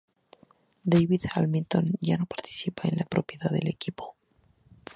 [0.91, 4.15] Davey Hamilton ya no participa en la propiedad del equipo.